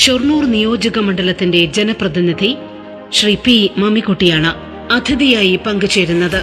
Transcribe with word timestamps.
ഷൊർണൂർ 0.00 0.44
നിയോജക 0.44 0.98
മണ്ഡലത്തിന്റെ 0.98 1.64
ജനപ്രതിനിധി 1.64 2.56
ശ്രീ 3.12 3.34
പി 3.34 3.70
മമ്മിക്കുട്ടിയാണ് 3.78 4.50
അതിഥിയായി 4.92 5.56
പങ്കുചേരുന്നത്. 5.66 6.40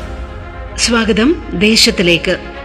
സ്വാഗതം 0.78 1.30
ദേശത്തിലേക്ക്. 1.60 2.57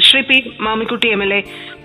Shri 0.00 0.20
P 0.20 0.56
Mammikutty 0.60 1.08
M 1.08 1.22
L 1.22 1.34
A 1.34 1.42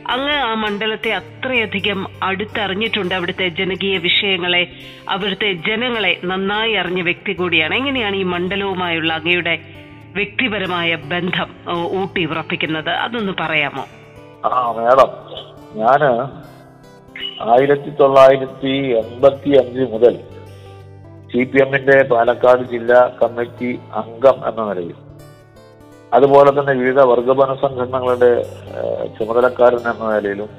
അങ്ങ് 0.08 0.34
ആ 0.34 0.54
മണ്ഡലത്തെ 0.54 1.12
അത്രയധികം 1.12 2.08
അടുത്തറിഞ്ഞിട്ടുണ്ട് 2.24 3.16
അവിടുത്തെ 3.16 3.48
ജനകീയ 3.48 3.98
വിഷയങ്ങളെ 3.98 4.68
അവിടുത്തെ 5.10 5.54
ജനങ്ങളെ 5.54 6.20
നന്നായി 6.24 6.74
അറിഞ്ഞ 6.74 7.02
വ്യക്തി 7.02 7.34
കൂടിയാണ്. 7.34 7.76
എങ്ങനെയാണ് 7.76 8.16
ഈ 8.16 8.24
മണ്ഡലവുമായുള്ള 8.24 9.14
അങ്ങയുടെ 9.14 9.60
വ്യക്തിപരമായ 10.16 10.96
ബന്ധം 10.96 11.50
ഊട്ടി 12.02 12.26
ഉറപ്പിക്കുന്നത്? 12.26 12.90
അതൊന്ന് 12.90 13.34
പറയാമോ? 13.40 13.86
ആ 14.46 14.72
മേഡം 14.72 15.12
ഞാൻ 15.76 16.02
ആയിരത്തി 17.52 17.90
തൊള്ളായിരത്തി 17.90 18.74
എൺപത്തി 19.02 19.50
അഞ്ച് 19.50 19.94
മുതൽ 19.94 20.16
സി 21.32 21.44
പി 21.44 21.62
എമ്മിന്റെ 21.62 22.04
പാലക്കാട് 22.04 22.64
ജില്ലാ 22.64 23.18
കമ്മിറ്റി 23.22 23.80
അംഗം 23.94 24.48
എന്ന 24.50 24.62
നിലയിൽ 24.70 24.96
അതുപോലെ 26.12 26.50
തന്നെ 26.56 26.74
വിവിധ 26.80 27.00
വർഗപന 27.12 27.52
സംഘടനകളുടെ 27.64 28.32
ചുമതലക്കാരൻ 29.18 29.84
എന്ന 29.92 30.10
നിലയിലും 30.14 30.50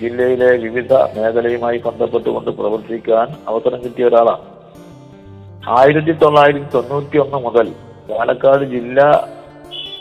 ജില്ലയിലെ 0.00 0.50
വിവിധ 0.64 0.92
മേഖലയുമായി 1.16 1.78
ബന്ധപ്പെട്ടുകൊണ്ട് 1.86 2.50
പ്രവർത്തിക്കാൻ 2.58 3.28
അവസരം 3.50 3.78
കിട്ടിയ 3.84 4.08
ഒരാളാണ്. 4.10 4.44
ആയിരത്തി 5.78 6.12
തൊള്ളായിരത്തി 6.22 6.68
തൊണ്ണൂറ്റി 6.76 7.18
ഒന്ന് 7.24 7.38
മുതൽ 7.46 7.66
പാലക്കാട് 8.10 8.64
ജില്ലാ 8.74 9.08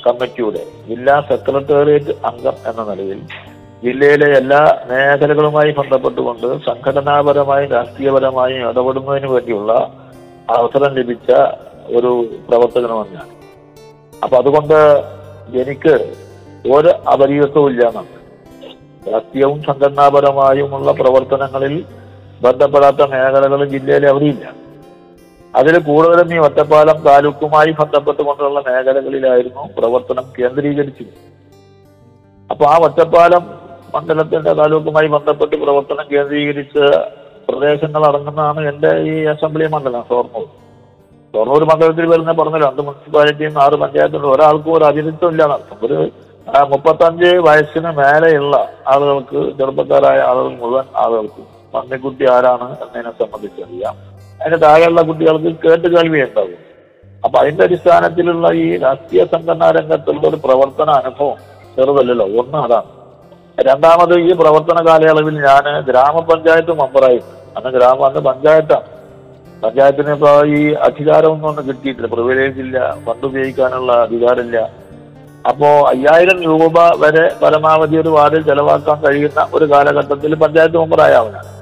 കമ്മിറ്റിയുടെ 0.06 0.64
ജില്ലാ 0.90 1.16
സെക്രട്ടേറിയറ്റ് 1.32 2.14
അംഗം 2.30 2.56
എന്ന 2.70 2.82
നിലയിൽ 2.92 3.20
ജില്ലയിലെ 3.84 4.30
എല്ലാ 4.40 4.62
മേഖലകളുമായി 4.90 5.72
ബന്ധപ്പെട്ടുകൊണ്ട് 5.80 6.48
സംഘടനാപരമായും 6.70 7.70
രാഷ്ട്രീയപരമായും 7.78 8.64
ഇടപെടുന്നതിന് 8.72 9.30
വേണ്ടിയുള്ള 9.36 9.74
അവസരം 10.58 10.92
ലഭിച്ച 11.00 11.32
ഒരു 11.98 12.12
പ്രവർത്തകനുമാണ് 12.50 13.14
ഞാൻ. 13.18 13.30
അപ്പൊ 14.24 14.38
അതുകൊണ്ട് 14.38 14.78
എനിക്ക് 15.62 15.94
ഒരു 16.72 16.88
അപരിചിതത്വവും 16.88 17.70
ഇല്ല 17.70 17.88
എന്നാണ്. 17.88 18.12
രാഷ്ട്രീയവും 19.14 19.64
സംഘടനാപരമായുമുള്ള 19.64 20.92
പ്രവർത്തനങ്ങളിൽ 20.92 21.86
ബന്ധപ്പെടാത്ത 22.42 23.02
മേഖലകളും 23.10 23.70
ജില്ലയിൽ 23.70 24.08
അവധിയില്ല 24.08 24.54
അതിൽ 25.56 25.80
കൂടുതലും 25.80 26.36
ഈ 26.36 26.38
ഒറ്റപ്പാലം 26.38 26.98
താലൂക്കുമായി 27.02 27.72
ബന്ധപ്പെട്ടുകൊണ്ടുള്ള 27.72 28.60
മേഖലകളിലായിരുന്നു 28.68 29.70
പ്രവർത്തനം 29.78 30.24
കേന്ദ്രീകരിച്ചത്. 30.40 31.14
അപ്പൊ 32.52 32.66
ആ 32.66 32.78
ഒറ്റപ്പാലം 32.82 33.44
മണ്ഡലത്തിന്റെ 33.96 34.54
താലൂക്കുമായി 34.54 35.08
ബന്ധപ്പെട്ട് 35.08 35.56
പ്രവർത്തനം 35.56 36.06
കേന്ദ്രീകരിച്ച് 36.12 36.86
പ്രദേശങ്ങൾ 37.50 38.06
അടങ്ങുന്നതാണ് 38.06 38.70
എന്റെ 38.70 38.92
ഈ 39.12 39.24
അസംബ്ലി 39.24 39.68
മണ്ഡലം 39.68 40.04
ഷൊർണൂർ. 40.10 40.48
ഷൊർണൂർ 41.34 41.64
മണ്ഡലത്തിൽ 41.64 42.06
വരുന്ന 42.12 42.32
പറഞ്ഞ 42.32 42.58
രണ്ട് 42.64 42.82
മുനിസിപ്പാലിറ്റിയും 42.82 43.62
ആറ് 43.64 43.76
പഞ്ചായത്തുണ്ട്. 43.82 44.28
ഒരാൾക്കും 44.28 44.74
ഒരു 44.78 44.84
അധിനിത്വം 44.84 45.30
ഇല്ല 45.34 45.44
നടത്തും 45.52 45.78
ഒരു 45.88 45.98
മുപ്പത്തഞ്ച് 46.72 47.30
വയസ്സിന് 47.48 47.90
മേലെയുള്ള 48.00 48.56
ആളുകൾക്ക് 48.88 49.40
ചെറുപ്പക്കാരായ 49.58 50.20
ആളുകൾ 50.30 50.50
മുഴുവൻ 50.62 50.86
ആളുകൾക്കും 51.04 51.46
പന്നിക്കുട്ടി 51.74 52.26
ആരാണ് 52.36 52.68
എന്നതിനെ 52.84 53.12
സംബന്ധിച്ചറിയാം. 53.22 53.96
അതിന് 54.42 54.62
താഴെയുള്ള 54.62 55.02
കുട്ടികൾക്ക് 55.02 55.52
കേട്ട് 55.66 55.88
കേൾവി 55.96 56.22
ഉണ്ടാവും 56.28 56.60
അപ്പൊ 57.26 57.40
അതിന്റെ 57.40 57.64
അടിസ്ഥാനത്തിലുള്ള 57.64 58.48
ഈ 58.64 58.78
രാഷ്ട്രീയ 58.78 59.24
സംഘടനാ 59.34 59.68
രംഗത്തുള്ള 59.72 60.24
ഒരു 60.28 60.36
പ്രവർത്തന 60.36 60.90
അനുഭവം 61.02 61.38
ചെറുതല്ലല്ലോ. 61.76 62.26
ഒന്ന് 62.42 62.58
അതാണ്. 62.66 62.90
രണ്ടാമത് 63.70 64.16
ഈ 64.20 64.32
പ്രവർത്തന 64.42 64.80
കാലയളവിൽ 64.88 65.36
ഞാൻ 65.48 65.66
ഗ്രാമപഞ്ചായത്ത് 65.90 66.74
മെമ്പറായിരുന്നു. 66.82 67.38
അന്ന് 67.58 67.72
ഗ്രാമ 67.78 68.04
അന്ന് 68.10 68.22
പഞ്ചായത്താണ്. 68.30 68.88
പഞ്ചായത്തിന് 69.64 70.10
ഇപ്പൊ 70.10 70.46
ഈ 70.46 70.74
അധികാരമൊന്നും 70.74 71.50
ഒന്നും 71.50 71.68
കിട്ടിയിട്ടില്ല. 71.68 72.08
പ്രിവിലേജ് 72.08 72.60
ഇല്ല. 72.60 72.98
ഫണ്ട് 73.06 73.26
ഉപയോഗിക്കാനുള്ള 73.26 73.92
അധികാരമില്ല. 73.94 74.70
അപ്പോ 75.50 75.68
അയ്യായിരം 75.68 76.44
രൂപ 76.44 76.74
വരെ 76.96 77.36
പരമാവധി 77.44 77.98
ഒരു 77.98 78.10
വാർഡിൽ 78.10 78.42
ചെലവാക്കാൻ 78.42 79.02
കഴിയുന്ന 79.02 79.48
ഒരു 79.54 79.66
കാലഘട്ടത്തിൽ 79.66 80.36
പഞ്ചായത്ത് 80.36 80.78
മെമ്പറായവനാണ് 80.78 81.62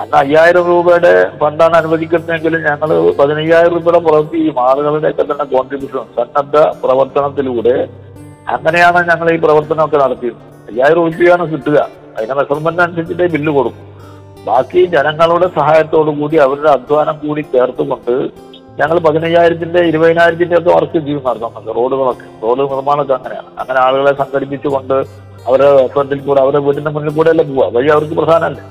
അന്ന് 0.00 0.16
അയ്യായിരം 0.16 0.66
രൂപയുടെ 0.66 1.38
ഫണ്ടാണ് 1.38 1.76
അനുവദിക്കുന്നതെങ്കിൽ 1.76 2.56
ഞങ്ങൾ 2.56 3.10
പതിനയ്യായിരം 3.10 3.72
രൂപയുടെ 3.72 3.98
പുറത്ത് 3.98 4.36
ഈ 4.36 4.52
ആളുകളുടെയൊക്കെ 4.58 5.22
തന്നെ 5.22 5.44
കോൺട്രിബ്യൂഷൻ 5.44 5.98
സന്നദ്ധ 5.98 6.56
പ്രവർത്തനത്തിലൂടെ 6.56 7.88
അങ്ങനെയാണ് 8.48 9.10
ഞങ്ങൾ 9.10 9.32
ഈ 9.32 9.36
പ്രവർത്തനമൊക്കെ 9.36 9.96
നടത്തിയത്. 9.96 10.34
അയ്യായിരം 10.70 11.10
രൂപയാണ് 11.10 11.52
കിട്ടുക. 11.52 11.88
അതിന്റെ 12.16 12.34
മെഷർമെന്റ് 12.34 12.82
അനുസരിച്ചിട്ടേ 12.82 13.26
ബില്ല് 13.26 13.52
കൊടുക്കും. 13.52 13.89
ബാക്കി 14.46 14.80
ജനങ്ങളുടെ 14.94 15.48
സഹായത്തോടു 15.56 16.10
കൂടി 16.20 16.36
അവരുടെ 16.44 16.70
അധ്വാനം 16.76 17.16
കൂടി 17.24 17.42
ചേർത്തുകൊണ്ട് 17.54 18.14
ഞങ്ങൾ 18.80 18.96
പതിനയ്യായിരത്തിന്റെ 19.06 19.80
ഇരുപതിനായിരത്തിന്റെ 19.90 20.56
ഒക്കെ 20.58 20.70
വർക്ക് 20.76 20.98
ചെയ്യും 21.06 21.22
നടത്തുന്നുണ്ട് 21.28 21.70
റോഡുകളൊക്കെ. 21.78 22.26
റോഡ് 22.44 22.62
നിർമ്മാണമൊക്കെ 22.72 23.14
അങ്ങനെയാണ്. 23.16 23.48
അങ്ങനെ 23.60 23.80
ആളുകളെ 23.86 24.12
സംഘടിപ്പിച്ചുകൊണ്ട് 24.20 24.96
അവരുടെ 25.48 25.70
ഫ്രണ്ടിൽ 25.94 26.20
കൂടെ 26.26 26.40
അവരുടെ 26.44 26.60
വീടിന്റെ 26.66 26.90
മുന്നിൽ 26.94 27.12
കൂടെ 27.18 27.30
അല്ലേ 27.32 27.44
പോവുക? 27.50 27.66
വഴി 27.76 27.88
അവർക്ക് 27.94 28.14
പ്രധാനമല്ലേ? 28.20 28.64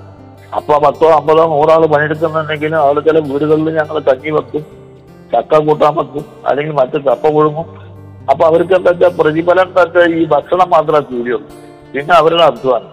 അപ്പൊ 0.58 0.74
പത്തോ 0.86 1.08
അമ്പതോ 1.18 1.44
നൂറാൾ 1.54 1.84
പണിയെടുക്കുന്നുണ്ടെങ്കിൽ 1.94 2.74
അവിടെ 2.84 3.02
ചില 3.08 3.18
വീടുകളിൽ 3.32 3.70
ഞങ്ങൾ 3.80 3.98
തങ്ങി 4.10 4.32
വെക്കും 4.38 4.64
ചക്ക 5.34 5.60
കൂട്ടാൻ 5.68 5.94
വെക്കും 6.00 6.24
അല്ലെങ്കിൽ 6.50 6.74
മറ്റ് 6.82 6.98
കപ്പ 7.08 7.28
കുഴുങ്ങും 7.36 7.68
അപ്പൊ 8.32 8.44
അവർക്ക് 8.50 8.74
എന്താ 8.80 9.10
പ്രതിഫലം 9.20 9.70
എന്താ 9.84 10.04
ഈ 10.20 10.24
ഭക്ഷണം 10.34 10.70
മാത്രമേ 10.76 11.02
കൂടിയുള്ളൂ. 11.12 11.48
പിന്നെ 11.94 12.14
അവരുടെ 12.22 12.46
അധ്വാനം. 12.52 12.90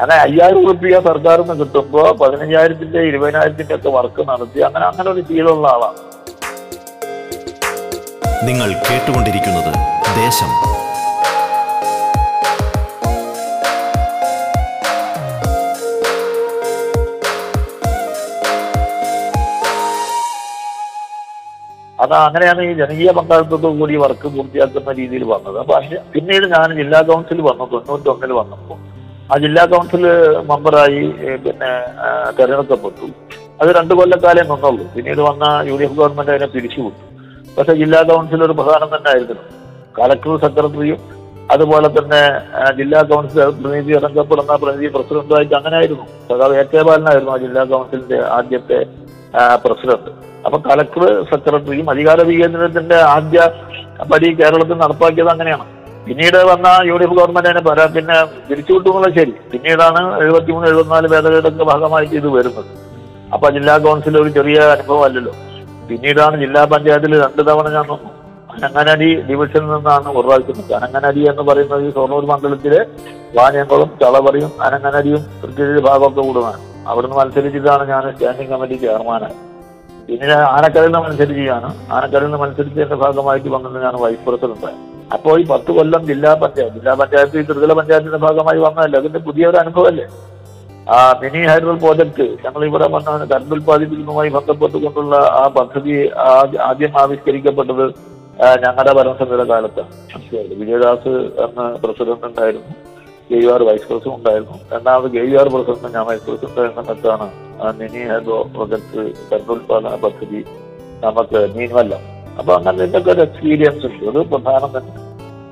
അങ്ങനെ 0.00 0.14
അയ്യായിരം 0.24 0.62
റുപ്യ 0.70 1.00
സർക്കാരിൽ 1.08 1.42
നിന്ന് 1.42 1.64
കിട്ടുമ്പോൾ 1.64 2.08
പതിനഞ്ചായിരത്തിന്റെ 2.20 3.00
ഇരുപതിനായിരത്തിന്റെ 3.10 3.74
ഒക്കെ 3.78 3.90
വർക്ക് 3.96 4.22
നടത്തി 4.30 4.60
അങ്ങനെ 4.68 4.84
അങ്ങനെ 4.90 5.08
ഒരു 5.10 5.22
ശീലമുള്ള 5.28 5.68
ആളാണ്. 5.74 5.98
നിങ്ങൾ 8.48 8.68
കേട്ടുകൊണ്ടിരിക്കുന്നത് 8.86 9.72
ദേശം. 10.22 10.52
അത് 21.98 22.14
അങ്ങനെയാണ് 22.26 22.62
ഈ 22.68 22.72
ജനകീയ 22.78 23.10
പങ്കാളിത്തത്തോടു 23.16 23.76
കൂടി 23.80 23.96
വർക്ക് 24.04 24.28
പൂർത്തിയാക്കുന്ന 24.36 24.92
രീതിയിൽ 25.00 25.24
വന്നത്. 25.34 25.58
അപ്പൊ 25.62 25.74
പിന്നീട് 26.14 26.46
ഞാൻ 26.54 26.68
ജില്ലാ 26.80 27.00
കൗൺസിൽ 27.10 27.40
വന്നു 27.48 27.64
തൊണ്ണൂറ്റൊന്നിൽ 27.74 28.32
വന്നപ്പോൾ 28.40 28.78
ആ 29.32 29.36
ജില്ലാ 29.42 29.62
കൗൺസിൽ 29.72 30.02
മെമ്പറായി 30.48 31.02
പിന്നെ 31.44 31.70
തെരഞ്ഞെടുക്കപ്പെട്ടു. 32.38 33.06
അത് 33.60 33.70
രണ്ടു 33.76 33.94
കൊല്ലക്കാലേ 33.98 34.42
നിന്നുള്ളൂ. 34.50 34.84
പിന്നീട് 34.94 35.22
വന്ന 35.28 35.44
യു 35.68 35.74
ഡി 35.80 35.84
എഫ് 35.86 35.96
ഗവൺമെന്റ് 36.00 36.32
അതിനെ 36.34 36.48
പിരിച്ചുവിട്ടു. 36.54 37.02
പക്ഷെ 37.56 37.74
ജില്ലാ 37.82 38.00
കൗൺസിൽ 38.10 38.44
ഒരു 38.46 38.54
പ്രധാനം 38.60 38.88
തന്നെ 38.94 39.10
ആയിരുന്നു. 39.14 39.44
കളക്ടർ 39.98 40.36
സെക്രട്ടറിയും 40.44 41.00
അതുപോലെ 41.54 41.88
തന്നെ 41.98 42.20
ജില്ലാ 42.78 43.00
കൗൺസിൽ 43.10 43.40
പ്രതിനിധി 43.62 43.92
ഇറങ്ങപ്പെടുന്ന 43.98 44.52
പ്രതിനിധി 44.62 44.90
പ്രസിഡന്റുമായിട്ട് 44.96 45.54
അങ്ങനെ 45.60 45.76
ആയിരുന്നു 45.80 46.06
സഖാവ് 46.28 46.58
എ 46.62 46.64
കെ 46.72 46.82
ബാലനായിരുന്നു 46.88 47.32
ആ 47.36 47.38
ജില്ലാ 47.44 47.64
കൗൺസിലിന്റെ 47.72 48.20
ആദ്യത്തെ 48.38 48.80
പ്രസിഡന്റ്. 49.64 50.10
അപ്പൊ 50.46 50.58
കളക്ടർ 50.68 51.04
സെക്രട്ടറിയും 51.30 51.86
അധികാര 51.92 52.20
വികേന്ദ്രത്തിന്റെ 52.30 52.98
ആദ്യ 53.16 53.40
പടി 54.10 54.28
കേരളത്തിൽ 54.40 54.76
നടപ്പാക്കിയത് 54.84 55.30
അങ്ങനെയാണ്. 55.34 55.66
പിന്നീട് 56.06 56.38
വന്ന 56.50 56.68
യു 56.88 56.94
ഡി 57.00 57.04
എഫ് 57.06 57.16
ഗവൺമെന്റ് 57.18 57.48
അതിനെ 57.48 57.62
പരാ 57.68 57.84
പിന്നെ 57.96 58.16
തിരിച്ചുവിട്ടു 58.48 58.88
എന്നുള്ളത് 58.88 59.14
ശരി. 59.18 59.34
പിന്നീടാണ് 59.52 60.00
എഴുപത്തിമൂന്ന് 60.22 60.68
എഴുപത്തിനാല് 60.70 61.08
ഭേദഗതിയുടെ 61.12 61.64
ഭാഗമായിട്ട് 61.70 62.14
ഇത് 62.20 62.28
വരുന്നത്. 62.36 62.70
അപ്പൊ 63.34 63.46
ജില്ലാ 63.56 63.78
കൗൺസിൽ 63.84 64.16
ഒരു 64.22 64.30
ചെറിയ 64.38 64.58
അനുഭവം 64.76 65.04
അല്ലല്ലോ. 65.04 65.34
പിന്നീടാണ് 65.88 66.36
ജില്ലാ 66.44 66.64
പഞ്ചായത്തിൽ 66.72 67.14
രണ്ട് 67.24 67.42
തവണ 67.50 67.68
ഞാൻ 67.76 67.86
വന്നു. 67.92 68.10
അനങ്ങനടി 68.54 69.08
ഡിവിഷനിൽ 69.28 69.70
നിന്നാണ് 69.74 70.08
ഉറവാക്കുന്നത് 70.18 70.72
അനങ്ങനടി 70.78 71.22
എന്ന് 71.30 71.42
പറയുന്നത് 71.42 71.84
ഈ 71.86 71.92
ഷൊർണൂർ 71.96 72.24
മണ്ഡലത്തിലെ 72.30 72.80
വാനിയംകുളം 73.36 73.90
ചളവറിയും 74.02 74.50
അനങ്ങനടിയും 74.66 75.22
തൃശ്ശൂർ 75.42 75.80
ഭാഗമൊക്കെ 75.88 76.22
കൂടുന്നതാണ്. 76.26 76.60
അവിടുന്ന് 76.90 77.16
മത്സരിച്ചിട്ടാണ് 77.20 77.84
ഞാൻ 77.92 78.04
സ്റ്റാൻഡിംഗ് 78.14 78.50
കമ്മിറ്റി 78.52 78.78
ചെയർമാനായി 78.84 79.36
പിന്നെ 80.08 80.36
ആനക്കരയിൽ 80.54 80.90
നിന്ന് 80.90 81.60
ആനക്കരയിൽ 81.96 82.26
നിന്ന് 82.26 82.40
മത്സരിച്ചതിന്റെ 82.42 82.98
ഭാഗമായിട്ട് 83.04 83.48
വന്നത് 83.48 83.78
ഞാൻ 83.84 83.94
പ്രസിഡന്റായി 84.26 84.78
അപ്പോൾ 85.14 85.34
ഈ 85.40 85.46
പത്ത് 85.48 85.70
കൊല്ലം 85.76 86.02
ജില്ലാ 86.10 86.30
പഞ്ചായത്ത് 86.42 86.76
ജില്ലാ 86.76 86.92
പഞ്ചായത്ത് 87.00 87.40
ഈ 87.40 87.46
ത്രിതല 87.48 87.72
പഞ്ചായത്തിന്റെ 87.78 88.20
ഭാഗമായി 88.26 88.58
വന്നതല്ലേ? 88.58 88.98
അതിന്റെ 89.00 89.20
പുതിയ 89.26 89.48
ഒരു 89.50 89.58
അനുഭവമല്ലേ? 89.62 90.06
ആ 90.86 90.96
മിനി 91.22 91.40
ഹൈഡ്രൽ 91.50 91.76
പ്രോജക്ട് 91.82 92.24
ഞങ്ങൾ 92.44 92.62
ഇവിടെ 92.68 92.86
വന്ന 92.94 93.26
കരണ്ട് 93.32 93.52
ഉൽപ്പാദിപ്പിക്കുന്നതുമായി 93.56 94.30
ബന്ധപ്പെട്ടുകൊണ്ടുള്ള 94.36 95.16
ആ 95.40 95.44
പദ്ധതി 95.58 95.94
ആദ്യം 96.70 96.94
ആവിഷ്കരിക്കപ്പെട്ടത് 97.02 97.84
ഞങ്ങളുടെ 98.64 98.92
ഭരണസമിതിയുടെ 98.98 99.46
കാലത്താണ്. 99.52 99.90
വിജയദാസ് 100.60 101.12
എന്ന 101.44 101.66
പ്രസിഡന്റ് 101.84 102.26
ഉണ്ടായിരുന്നു 102.30 102.72
യു 103.30 103.52
വൈസ് 103.68 103.86
പ്രസിഡന്റ് 103.88 104.14
ഉണ്ടായിരുന്നു. 104.16 104.56
രണ്ടാമത് 104.72 105.10
ഗെയ്വാർ 105.10 105.48
പ്രസിഡന്റ് 105.54 105.94
ഞാൻ 105.96 106.04
വൈസ് 106.06 106.24
പ്രസിഡന്റ് 106.26 106.60
ആയിരുന്ന 106.60 106.82
സമയത്താണ് 106.82 107.26
മിനി 107.78 108.02
ഹൈഡ്രോ 108.10 108.38
പ്രൊജക്ട് 108.54 109.00
കറണ്ട് 109.30 109.52
ഉൽപ്പാദന 109.54 109.94
പദ്ധതി 110.04 110.40
നമുക്ക് 111.04 111.40
മീൻവല്ല 111.56 111.94
അപ്പൊ 112.38 112.52
അങ്ങനെ 112.54 112.84
ഇതിന്റെ 112.84 113.10
ഒരു 113.12 113.20
എക്സ്പീരിയൻസ് 113.20 113.86
ഉണ്ട്. 113.86 114.04
അത് 114.10 114.20
പ്രധാനം 114.32 114.70
തന്നെ. 114.76 114.92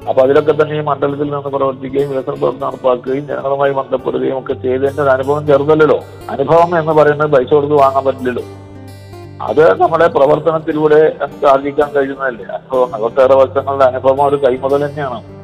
അപ്പൊ 0.09 0.23
അതിലൊക്കെ 0.23 0.53
തന്നെ 0.63 0.77
ഈ 0.79 0.83
മണ്ഡലത്തിൽ 0.85 1.29
നിന്ന് 1.31 1.51
പ്രവർത്തിക്കുകയും 1.57 2.11
വികസന 2.11 2.35
പ്രവർത്തനം 2.35 2.67
നടപ്പാക്കുകയും 2.67 3.27
ജനങ്ങളുമായി 3.27 3.73
ബന്ധപ്പെടുകയും 3.73 4.39
ഒക്കെ 4.39 4.53
ചെയ്തതിന്റെ 4.53 5.03
ഒരു 5.03 5.11
അനുഭവം 5.11 5.47
ചെറുതല്ലോ 5.47 5.99
അനുഭവം 6.31 6.79
എന്ന് 6.79 6.93
പറയുന്നത് 6.93 7.33
പൈസ 7.33 7.51
കൊടുത്ത് 7.55 7.75
വാങ്ങാൻ 7.75 8.05
പറ്റില്ലല്ലോ. 8.05 8.45
അത് 9.49 9.81
നമ്മുടെ 9.81 10.07
പ്രവർത്തനത്തിലൂടെ 10.07 11.01
നമുക്ക് 11.21 11.47
ആർജിക്കാൻ 11.53 11.91
കഴിയുന്നതല്ലേ. 11.97 12.47
അനുഭവം 12.57 12.95
അറുപത്തേറെ 12.95 13.35
വർഷങ്ങളുടെ 13.35 13.85
അനുഭവം 13.85 14.25
ഒരു 14.29 14.37
കൈമുതൽ 14.47 14.87
തന്നെയാണ്. 14.87 15.40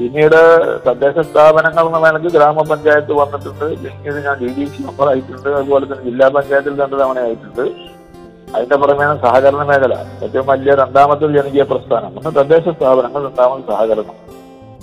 പിന്നീട് 0.00 0.38
തദ്ദേശ 0.84 1.16
സ്ഥാപനങ്ങൾ 1.30 1.84
എന്ന 1.88 1.98
നിലയ്ക്ക് 2.04 2.30
ഗ്രാമപഞ്ചായത്ത് 2.36 3.12
വന്നിട്ടുണ്ട്. 3.18 3.64
പിന്നീട് 3.82 4.18
ഞാൻ 4.26 4.36
ഡി 4.42 4.48
ഡി 4.58 4.64
സി 4.74 4.78
മെമ്പർ 4.84 5.08
ആയിട്ടുണ്ട്. 5.12 5.48
അതുപോലെ 5.58 5.84
തന്നെ 5.90 6.04
ജില്ലാ 6.08 6.26
പഞ്ചായത്തിൽ 6.36 6.74
രണ്ട് 6.82 6.96
തവണ 7.00 7.18
ആയിട്ടുണ്ട്. 7.24 7.64
അതിന്റെ 8.54 8.76
പുറമേണ് 8.82 9.16
സഹകരണ 9.24 9.62
മേഖല. 9.70 9.94
ഏറ്റവും 10.24 10.46
വലിയ 10.52 10.74
രണ്ടാമത്തെ 10.82 11.28
ജനകീയ 11.36 11.64
പ്രസ്ഥാനം. 11.72 12.14
ഒന്ന് 12.18 12.32
തദ്ദേശ 12.38 12.64
സ്ഥാപനങ്ങൾ 12.76 13.20
രണ്ടാമത് 13.28 13.62
സഹകരണം. 13.72 14.16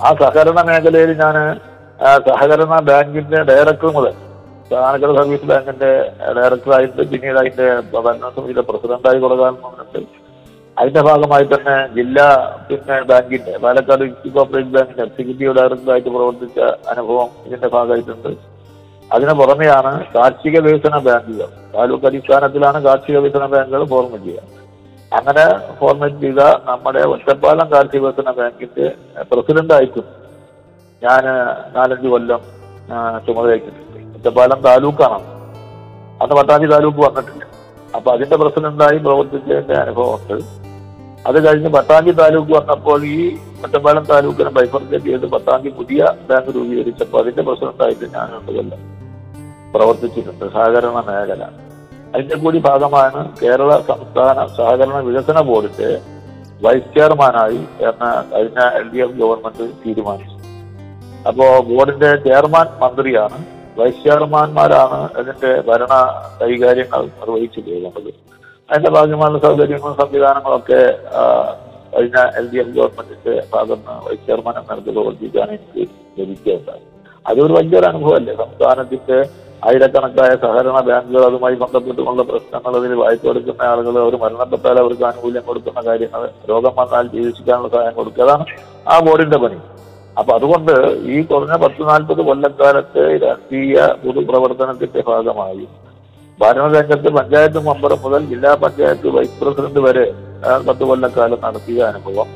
ആ 0.05 0.11
സഹകരണ 0.21 0.59
മേഖലയിൽ 0.69 1.11
ഞാൻ 1.23 1.35
സഹകരണ 2.29 2.73
ബാങ്കിന്റെ 2.91 3.41
ഡയറക്ടർ 3.51 3.91
മുതൽ 3.97 4.15
സഹകരണ 4.71 5.11
സർവീസ് 5.19 5.49
ബാങ്കിന്റെ 5.51 5.91
ഡയറക്ടറായിട്ട് 6.37 7.01
പിന്നീട് 7.11 7.39
അതിന്റെ 7.43 7.67
ഭരണസമിതിയുടെ 7.93 8.65
പ്രസിഡന്റായി 8.69 9.19
കൊടുക്കാറുണ്ട് 9.25 9.99
അതിന്റെ 10.79 11.01
ഭാഗമായി 11.07 11.45
തന്നെ 11.51 11.75
ജില്ലാ 11.95 12.25
പിന്നെ 12.67 12.97
ബാങ്കിന്റെ 13.09 13.53
പാലക്കാട് 13.63 14.03
കോപ്പറേറ്റീവ് 14.35 14.73
ബാങ്കിന്റെ 14.75 15.03
എക്സിക്യൂട്ടീവ് 15.07 15.53
ഡയറക്ടറായിട്ട് 15.57 16.09
പ്രവർത്തിച്ച 16.15 16.59
അനുഭവം 16.91 17.29
ഇതിന്റെ 17.47 17.69
ഭാഗമായിട്ടുണ്ട്. 17.75 18.29
അതിനു 19.15 19.33
പുറമെയാണ് 19.39 19.91
കാർഷിക 20.15 20.59
വികസന 20.65 20.95
ബാങ്കുകൾ. 21.07 21.49
താലൂക്ക് 21.75 22.05
അടിസ്ഥാനത്തിലാണ് 22.09 22.79
കാർഷിക 22.87 23.17
വികസന 23.25 23.45
ബാങ്കുകൾ 23.53 23.83
ഫോർമേറ്റ് 23.93 24.27
ചെയ്യുക. 24.27 24.43
അങ്ങനെ 25.17 25.45
ഫോർമേറ്റ് 25.79 26.19
ചെയ്ത 26.25 26.41
നമ്മുടെ 26.69 27.01
ഒറ്റപ്പാലം 27.13 27.67
കാർഷിക 27.73 28.01
വികസന 28.05 28.31
ബാങ്കിന്റെ 28.39 28.87
പ്രസിഡന്റായിട്ടും 29.31 30.05
ഞാൻ 31.01 31.23
നാലഞ്ച് 31.77 32.07
കൊല്ലം 32.13 32.41
ചുമതലയേറ്റിട്ടുണ്ട് 33.25 33.99
ഒറ്റപ്പാലം 34.17 34.61
താലൂക്കാണ്. 34.67 35.19
അന്ന് 36.21 36.35
പട്ടാമ്പി 36.41 36.69
താലൂക്ക് 36.75 37.01
വന്നിട്ടില്ല. 37.07 37.43
അപ്പൊ 37.95 38.09
അതിന്റെ 38.15 38.37
പ്രസിഡന്റായി 38.43 38.97
പ്രവർത്തിച്ചതിന്റെ 39.07 39.75
അനുഭവമുണ്ട്. 39.83 40.37
അത് 41.27 41.37
കഴിഞ്ഞ് 41.45 41.69
പട്ടാമ്പി 41.69 42.11
താലൂക്ക് 42.11 42.51
വന്നപ്പോൾ 42.51 42.99
ഈ 43.05 43.37
ഒറ്റപ്പാലം 43.63 44.03
താലൂക്കിനെ 44.05 44.49
ബൈഫർക്കേറ്റ് 44.49 45.05
ചെയ്ത് 45.05 45.25
പട്ടാമ്പി 45.31 45.69
പുതിയ 45.69 46.01
ബാങ്ക് 46.29 46.51
രൂപീകരിച്ചപ്പോൾ 46.55 47.21
അതിന്റെ 47.21 47.43
പ്രസിഡന്റായിട്ട് 47.43 48.05
ഞാൻ 48.15 48.27
രണ്ട് 48.57 48.75
പ്രവർത്തിച്ചിട്ടുണ്ട്. 49.73 50.45
സഹകരണ 50.45 50.99
മേഖല 51.07 51.43
അതിന്റെ 52.15 52.35
കൂടി 52.35 52.59
ഭാഗമാണ് 52.59 53.21
കേരള 53.41 53.71
സംസ്ഥാന 53.87 54.45
സഹകരണ 54.47 54.99
വികസന 55.07 55.41
ബോർഡിന്റെ 55.41 55.89
വൈസ് 56.61 56.93
ചെയർമാനായി 56.95 57.61
എന്ന 57.89 58.05
കഴിഞ്ഞ 58.33 58.59
എൽ 58.79 58.85
ഡി 58.93 58.99
എഫ് 59.05 59.17
ഗവൺമെന്റ് 59.19 59.65
തീരുമാനിച്ചു. 59.83 60.37
അപ്പോ 61.27 61.45
ബോർഡിന്റെ 61.69 62.15
ചെയർമാൻ 62.15 62.67
മന്ത്രിയാണ്. 62.83 63.39
വൈസ് 63.79 64.03
ചെയർമാൻമാരാണ് 64.03 65.01
അതിന്റെ 65.17 65.51
ഭരണ 65.67 65.93
കൈകാര്യങ്ങൾ 66.41 67.03
നിർവഹിച്ചു 67.19 67.59
പോകുന്നത്. 67.59 68.11
അതിന്റെ 68.69 68.89
ഭാഗ്യമായ 68.95 69.39
സൗകര്യങ്ങളും 69.45 69.95
സംവിധാനങ്ങളൊക്കെ 70.01 70.79
കഴിഞ്ഞ 71.93 72.17
എൽ 72.39 72.45
ഡി 72.51 72.57
എഫ് 72.63 72.73
ഗവൺമെന്റിന്റെ 72.77 73.33
ഭാഗത്ത് 73.53 73.93
വൈസ് 74.07 74.23
ചെയർമാൻ 74.27 74.55
എന്ന 74.59 74.71
നിലയ്ക്ക് 74.71 74.93
പ്രവർത്തിക്കാൻ 74.97 75.49
എനിക്ക് 75.55 75.83
ലഭിക്കുകയുണ്ടായി. 76.19 76.83
അതൊരു 77.25 77.53
വലിയൊരു 77.57 77.87
അനുഭവമല്ലേ? 77.91 78.33
സംസ്ഥാനത്തിന്റെ 78.41 79.17
ആയിരക്കണക്കായ 79.67 80.31
സഹകരണ 80.43 80.79
ബാങ്കുകൾ 80.87 81.23
അതുമായി 81.29 81.55
ബന്ധപ്പെട്ടുള്ള 81.63 82.23
പ്രശ്നങ്ങൾ 82.31 82.73
അതിൽ 82.79 82.91
വായ്പ 83.03 83.23
എടുക്കുന്ന 83.31 83.61
ആളുകൾ 83.71 83.95
അവർ 84.03 84.15
മരണപ്പെട്ടാൽ 84.23 84.77
അവർക്ക് 84.83 85.05
ആനുകൂല്യം 85.09 85.45
കൊടുക്കുന്ന 85.47 85.79
കാര്യങ്ങൾ 85.87 86.21
രോഗം 86.51 86.73
വന്നാൽ 86.81 87.07
ചികിത്സിക്കാനുള്ള 87.13 87.69
സഹായം 87.75 87.95
കൊടുക്കുക 87.99 88.23
അതാണ് 88.27 88.45
ആ 88.91 88.97
ബോർഡിന്റെ 89.07 89.39
പണി. 89.43 89.57
അപ്പൊ 90.19 90.31
അതുകൊണ്ട് 90.37 90.71
ഈ 91.15 91.17
കുറഞ്ഞ 91.31 91.55
പത്ത് 91.63 91.81
നാൽപ്പത് 91.89 92.21
കൊല്ലക്കാലത്തെ 92.29 93.03
രാഷ്ട്രീയ 93.25 93.75
പൊതുപ്രവർത്തനത്തിന്റെ 94.03 95.01
ഭാഗമായി 95.09 95.65
ഭരണരംഗത്ത് 96.39 97.09
പഞ്ചായത്ത് 97.17 97.59
മെമ്പർ 97.67 97.93
മുതൽ 98.03 98.23
ജില്ലാ 98.31 98.51
പഞ്ചായത്ത് 98.63 99.13
വൈസ് 99.15 99.37
പ്രസിഡന്റ് 99.39 99.81
വരെ 99.87 100.05
പത്ത് 100.67 100.83
കൊല്ലക്കാലം 100.89 101.39
നടത്തിയ 101.45 101.79
അനുഭവം. 101.89 102.27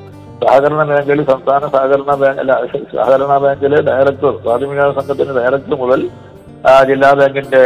സഹകരണ 0.41 0.81
മേഖലയിൽ 0.89 1.22
സംസ്ഥാന 1.31 1.63
സഹകരണ 1.74 2.12
ബാങ്ക് 2.22 2.41
സഹകരണ 2.93 3.34
ബാങ്കിലെ 3.43 3.79
ഡയറക്ടർ 3.89 4.34
പ്രാഥമിക 4.46 4.88
സംഘത്തിന്റെ 4.98 5.34
ഡയറക്ടർ 5.39 5.75
മുതൽ 5.84 6.01
ജില്ലാ 6.89 7.10
ബാങ്കിന്റെ 7.20 7.62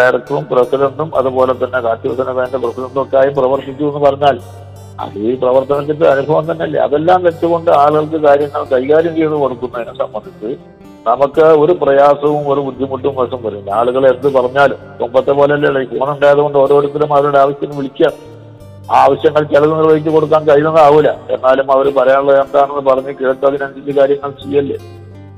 ഡയറക്ടറും 0.00 0.44
പ്രസിഡന്റും 0.50 1.08
അതുപോലെ 1.20 1.54
തന്നെ 1.62 1.78
കാർഷിക 1.86 2.32
ബാങ്ക് 2.38 2.58
പ്രസിഡന്റും 2.64 3.00
ഒക്കെ 3.04 3.16
ആയി 3.20 3.30
പ്രവർത്തിച്ചു 3.38 3.84
എന്ന് 3.90 4.02
പറഞ്ഞാൽ 4.06 4.36
അത് 4.98 5.18
ഈ 5.18 5.34
പ്രവർത്തനത്തിന്റെ 5.34 6.08
അനുഭവം 6.08 6.52
തന്നെയല്ലേ. 6.52 6.80
അതെല്ലാം 6.80 7.22
വെച്ചുകൊണ്ട് 7.22 7.70
ആളുകൾക്ക് 7.70 8.16
കാര്യങ്ങൾ 8.16 8.64
കൈകാര്യം 8.64 9.16
ചെയ്ത് 9.16 9.32
കൊടുക്കുന്നതിനെ 9.32 9.94
സംബന്ധിച്ച് 9.98 10.50
നമുക്ക് 11.06 11.40
ഒരു 11.40 11.72
പ്രയാസവും 11.72 12.52
ഒരു 12.52 12.60
ബുദ്ധിമുട്ടും 12.60 13.14
വശം 13.16 13.40
വരില്ല 13.44 13.70
ആളുകൾ 13.70 14.06
എന്ത് 14.06 14.28
പറഞ്ഞാലും 14.32 14.78
മുമ്പത്തെ 15.00 15.32
പോലെയല്ലേ 15.32 15.84
ഫോൺ 15.84 16.10
ഉണ്ടായതുകൊണ്ട് 16.10 16.58
ഓരോരുത്തരും 16.58 17.14
അവരുടെ 17.14 17.38
ആവശ്യത്തിന് 17.38 17.78
വിളിക്കാം 17.78 18.12
ആ 18.92 19.04
ആവശ്യങ്ങൾ 19.04 19.42
ചിലത് 19.44 19.72
നിർവഹിച്ചു 19.72 20.10
കൊടുക്കാൻ 20.10 20.48
കഴിയുന്നതാവൂല 20.48 21.08
എന്നാലും 21.08 21.72
അവർ 21.72 21.94
പറയാനുള്ളത് 21.94 22.40
എന്താണെന്ന് 22.40 22.90
പറഞ്ഞ് 22.90 23.12
കേട്ട് 23.12 23.46
അതിനനുസരിച്ച് 23.46 23.92
കാര്യങ്ങൾ 24.00 24.30
ചെയ്യല്ലേ. 24.30 24.78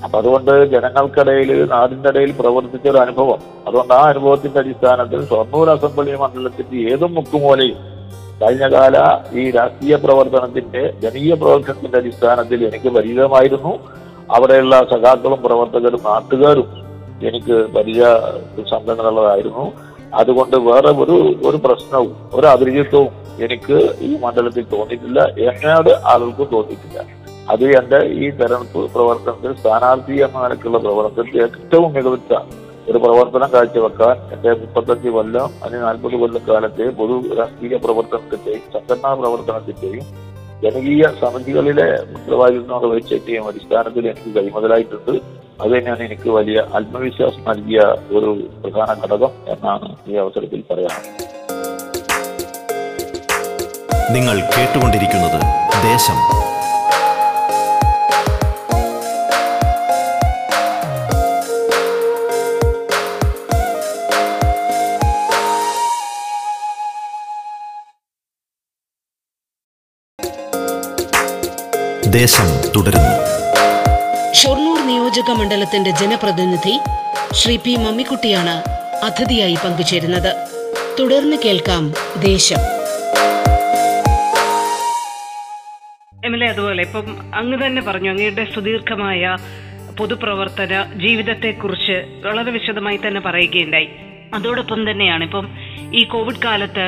അപ്പൊ 0.04 0.18
അതുകൊണ്ട് 0.18 0.52
ജനങ്ങൾക്കിടയിൽ 0.72 1.66
നാടിന്റെ 1.68 2.08
ഇടയിൽ 2.08 2.30
പ്രവർത്തിച്ച 2.32 2.88
ഒരു 2.88 2.98
അനുഭവം. 2.98 3.38
അതുകൊണ്ട് 3.68 3.94
ആ 3.94 4.02
അനുഭവത്തിന്റെ 4.08 4.58
അടിസ്ഥാനത്തിൽ 4.58 5.26
ഷൊർണൂർ 5.26 5.70
അസംബ്ലി 5.70 6.16
മണ്ഡലത്തിന്റെ 6.16 6.92
ഏതും 6.92 7.14
മുക്കുമൂലയും 7.14 7.78
കഴിഞ്ഞ 8.42 8.66
കാല 8.72 8.96
ഈ 9.40 9.50
രാഷ്ട്രീയ 9.50 9.96
പ്രവർത്തനത്തിന്റെ 9.96 10.82
ജനീയ 11.02 11.34
പ്രവർത്തനത്തിന്റെ 11.34 11.98
അടിസ്ഥാനത്തിൽ 11.98 12.66
എനിക്ക് 12.68 12.88
പരിചയമായിരുന്നു. 12.88 13.72
അവിടെയുള്ള 14.36 14.76
സഖാക്കളും 14.92 15.40
പ്രവർത്തകരും 15.42 16.02
നാട്ടുകാരും 16.04 16.68
എനിക്ക് 17.28 17.56
പരിചയ 17.76 18.04
സംഘടനകളായിരുന്നു 18.70 19.72
അതുകൊണ്ട് 20.14 20.56
വേറെ 20.56 20.90
ഒരു 21.02 21.16
ഒരു 21.48 21.56
പ്രശ്നവും 21.64 22.16
ഒരു 22.34 22.46
അഭിരുചിത്വവും 22.46 23.12
എനിക്ക് 23.44 23.76
ഈ 24.00 24.10
മണ്ഡലത്തിൽ 24.24 24.64
തോന്നിയിട്ടില്ല. 24.72 25.20
എന്നോട് 25.48 25.90
ആളുകൾക്കും 26.12 26.48
തോന്നിയിട്ടില്ല. 26.52 26.98
അത് 27.50 27.64
എന്റെ 27.78 28.00
ഈ 28.22 28.30
തെരഞ്ഞെടുപ്പ് 28.30 28.92
പ്രവർത്തനത്തിൽ 28.94 29.52
സ്ഥാനാർത്ഥി 29.60 30.16
എന്ന 30.26 30.42
നിലക്കുള്ള 30.42 30.78
പ്രവർത്തനത്തിൽ 30.78 31.42
ഏറ്റവും 31.42 31.92
മികവുറ്റ 31.92 32.32
ഒരു 32.90 32.98
പ്രവർത്തനം 33.04 33.50
കാഴ്ചവെക്കാൻ 33.54 34.16
എന്റെ 34.34 34.52
മുപ്പത്തഞ്ച് 34.60 35.10
കൊല്ലം 35.16 35.48
അല്ലെങ്കിൽ 35.64 35.84
നാൽപ്പത് 35.88 36.16
കൊല്ലക്കാലത്തെ 36.22 36.86
പൊതു 37.00 37.16
രാഷ്ട്രീയ 37.40 37.76
പ്രവർത്തനത്തിന്റെയും 37.84 38.64
സംഘടനാ 38.74 39.10
പ്രവർത്തനത്തിന്റെയും 39.20 40.06
ജനകീയ 40.64 41.04
സമിതികളിലെ 41.20 41.86
ഉത്തരവാദിത്വങ്ങൾ 42.14 42.88
വഹിച്ചേറ്റിയും 42.92 43.46
അടിസ്ഥാനത്തിൽ 43.50 44.04
എനിക്ക് 44.10 44.30
കൈമുതലായിട്ടുണ്ട്. 44.38 45.12
അത് 45.62 45.70
തന്നെയാണ് 45.74 46.02
എനിക്ക് 46.08 46.28
വലിയ 46.38 46.58
ആത്മവിശ്വാസം 46.78 47.42
നൽകിയ 47.50 47.80
ഒരു 48.16 48.30
പ്രധാന 48.62 48.96
ഘടകം 49.02 49.32
എന്നാണ് 49.54 49.88
ഈ 50.10 50.16
അവസരത്തിൽ 50.24 50.60
പറയാൻ 50.70 51.00
നിങ്ങൾ 54.16 54.36
കേട്ടുകൊണ്ടിരിക്കുന്നത് 54.54 55.40
ദേശം. 55.88 56.18
ദേശം 72.18 72.48
തുടരുന്നു. 72.76 73.16
ഷൊർണൂർ 74.32 74.78
നിയോജക 74.86 75.30
മണ്ഡലത്തിന്റെ 75.30 75.90
ജനപ്രതിനിധി 75.90 76.74
ശ്രീ 77.32 77.56
പി 77.56 77.76
മമ്മിക്കുട്ടിയാണ് 77.76 78.54
അതിഥിയായി 79.04 79.56
പങ്കുചേരുന്നത്. 79.64 80.32
തുടർന്ന് 81.00 81.36
കേൾക്കാം 81.44 81.84
ദേശം. 82.20 82.62
എം 86.24 86.34
എൽ 86.34 86.44
എ 86.44 86.48
അതുപോലെ 86.48 86.82
ഇപ്പം 86.82 87.06
അങ്ങ് 87.34 87.66
തന്നെ 87.66 87.82
പറഞ്ഞു 87.82 88.10
അങ്ങയുടെ 88.10 88.46
സുദീർഘമായ 88.54 89.36
പൊതുപ്രവർത്തന 89.98 90.82
ജീവിതത്തെക്കുറിച്ച് 91.04 91.96
വളരെ 92.26 92.50
വിശദമായി 92.50 93.00
തന്നെ 93.06 93.20
പറയുകയുണ്ടായി. 93.20 93.88
അതോടൊപ്പം 94.34 94.90
തന്നെയാണ് 94.90 95.24
ഇപ്പം 95.24 95.46
ഈ 95.94 96.04
കോവിഡ് 96.04 96.42
കാലത്ത് 96.44 96.86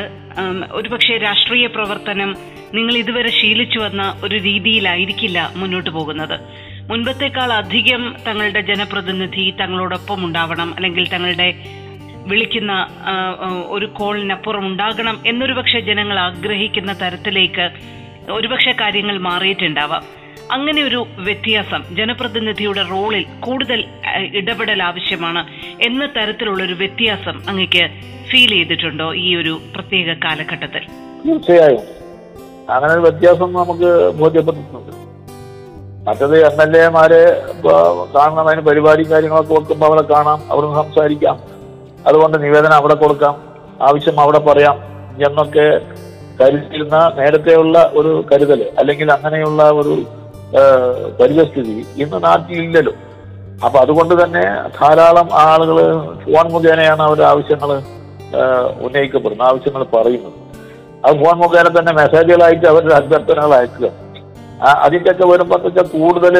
ഒരുപക്ഷെ 0.72 1.16
രാഷ്ട്രീയ 1.18 1.66
പ്രവർത്തനം 1.66 2.51
നിങ്ങൾ 2.74 2.94
ഇതുവരെ 2.96 3.30
ശീലിച്ചു 3.30 3.78
വന്ന 3.78 4.02
ഒരു 4.24 4.36
രീതിയിലായിരിക്കില്ല 4.36 5.38
മുന്നോട്ട് 5.56 5.90
പോകുന്നത്. 5.90 6.36
മുൻപത്തേക്കാൾ 6.90 7.52
അധികം 7.52 8.02
തങ്ങളുടെ 8.26 8.60
ജനപ്രതിനിധി 8.60 9.44
തങ്ങളോടൊപ്പം 9.60 10.24
ഉണ്ടാവണം 10.26 10.74
അല്ലെങ്കിൽ 10.76 11.04
തങ്ങളുടെ 11.08 11.48
വിളിക്കുന്ന 12.30 12.72
ഒരു 13.76 13.86
കോളിനപ്പുറം 13.98 14.66
ഉണ്ടാകണം 14.66 15.16
എന്നൊരു 15.26 15.52
പക്ഷെ 15.52 15.80
ജനങ്ങൾ 15.80 16.18
ആഗ്രഹിക്കുന്ന 16.18 16.92
തരത്തിലേക്ക് 16.92 17.66
ഒരുപക്ഷെ 18.30 18.72
കാര്യങ്ങൾ 18.80 19.16
മാറിയിട്ടുണ്ടാവാം. 19.18 20.04
അങ്ങനെ 20.50 20.80
ഒരു 20.82 21.00
വ്യത്യാസം 21.26 21.82
ജനപ്രതിനിധിയുടെ 21.98 22.82
റോളിൽ 22.82 23.24
കൂടുതൽ 23.40 23.80
ഇടപെടൽ 24.40 24.82
ആവശ്യമാണ് 24.82 25.42
എന്ന 25.88 26.06
തരത്തിലുള്ള 26.16 26.62
ഒരു 26.64 26.72
വ്യത്യാസം 26.72 27.36
അങ്ങക്ക് 27.48 27.84
ഫീൽ 28.30 28.52
ചെയ്തിട്ടുണ്ടോ 28.56 29.08
ഈ 29.14 29.28
ഒരു 29.40 29.54
പ്രത്യേക 29.74 30.14
കാലഘട്ടത്തിൽ? 30.24 30.84
തീർച്ചയായും. 31.26 31.82
അങ്ങനെ 32.70 32.90
ഒരു 32.96 33.02
വ്യത്യാസം 33.06 33.48
നമുക്ക് 33.58 33.90
ബോധ്യപ്പെട്ടിട്ടുണ്ട്. 34.20 34.92
മറ്റത് 36.06 36.36
എം 36.48 36.58
എൽ 36.64 36.72
എമാരെ 36.76 37.22
കാണണം 38.14 38.44
അതിന് 38.48 38.62
പരിപാടിയും 38.68 39.10
കാര്യങ്ങളൊക്കെ 39.12 39.50
കൊടുക്കുമ്പോൾ 39.54 39.86
അവിടെ 39.88 40.04
കാണാം 40.12 40.38
അവിടുന്ന് 40.50 40.78
സംസാരിക്കാം. 40.82 41.36
അതുകൊണ്ട് 42.08 42.36
നിവേദനം 42.44 42.76
അവിടെ 42.80 42.96
കൊടുക്കാം 43.02 43.34
ആവശ്യം 43.88 44.16
അവിടെ 44.24 44.40
പറയാം 44.48 44.76
എന്നൊക്കെ 45.26 45.66
കരുതിയിരുന്ന 46.40 46.98
നേരത്തെയുള്ള 47.18 47.78
ഒരു 48.00 48.12
കരുതൽ 48.32 48.60
അല്ലെങ്കിൽ 48.80 49.08
അങ്ങനെയുള്ള 49.16 49.62
ഒരു 49.80 49.94
പരിതസ്ഥിതി 51.20 51.76
ഇന്ന് 52.02 52.18
നാട്ടിലില്ലല്ലോ. 52.26 52.94
അപ്പൊ 53.64 53.76
അതുകൊണ്ട് 53.84 54.14
തന്നെ 54.22 54.44
ധാരാളം 54.78 55.28
ആളുകൾ 55.46 55.78
ഫോൺ 56.22 56.46
മുഖേനയാണ് 56.54 57.02
അവരുടെ 57.08 57.26
ആവശ്യങ്ങൾ 57.32 57.70
ഉന്നയിക്കപ്പെടുന്നത് 58.86 59.48
ആവശ്യങ്ങൾ 59.48 59.82
പറയുന്നത്. 59.96 60.38
അത് 61.04 61.14
ഫോൺ 61.22 61.36
മുഖേന 61.42 61.68
തന്നെ 61.78 61.92
മെസ്സേജുകളായിട്ട് 62.00 62.66
അവരുടെ 62.72 62.94
അഭ്യർത്ഥനകൾ 63.00 63.52
അയക്കുക. 63.58 63.88
അതിന്റെയൊക്കെ 64.84 65.24
വെച്ചാൽ 65.66 65.86
കൂടുതൽ 65.94 66.34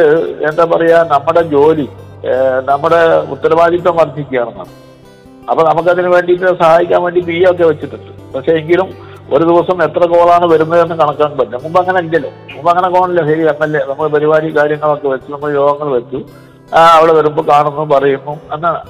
എന്താ 0.49 0.64
പറയാ 0.73 0.99
നമ്മുടെ 1.12 1.42
ജോലി 1.54 1.87
നമ്മുടെ 2.69 3.00
ഉത്തരവാദിത്വം 3.35 3.95
വർദ്ധിക്കുകയാണെന്നാണ്. 4.00 4.73
അപ്പൊ 5.50 5.62
നമുക്കതിന് 5.69 6.11
വേണ്ടിയിട്ട് 6.16 6.47
സഹായിക്കാൻ 6.61 7.00
വേണ്ടി 7.04 7.21
ബി 7.28 7.38
ഒക്കെ 7.50 7.64
വെച്ചിട്ടുണ്ട്. 7.71 8.12
പക്ഷേ 8.35 8.52
എങ്കിലും 8.61 8.88
ഒരു 9.35 9.45
ദിവസം 9.49 9.76
എത്ര 9.87 10.04
കോളാണ് 10.12 10.47
വരുന്നതെന്ന് 10.52 10.97
കണക്കാൻ 11.00 11.31
പറ്റില്ല. 11.38 11.59
മുമ്പ് 11.64 11.78
അങ്ങനെ 11.81 11.99
ഇല്ലല്ലോ. 12.07 12.31
മുമ്പ് 12.54 12.69
അങ്ങനെ 12.73 12.88
കോണില്ല 12.95 13.23
ശരി 13.31 13.42
എം 13.52 13.61
എൽ 13.66 13.73
എ 13.78 13.83
നമ്മൾ 13.90 14.07
പരിപാടി 14.14 14.49
കാര്യങ്ങളൊക്കെ 14.59 15.09
വെച്ചു 15.14 15.28
നമ്മൾ 15.35 15.50
യോഗങ്ങൾ 15.61 15.88
വെച്ചു. 15.97 16.19
അവിടെ 16.99 17.12
വരുമ്പോൾ 17.19 17.45
കാണുന്നു 17.52 17.85
പറയുന്നു 17.95 18.35
എന്നാണ്. 18.57 18.81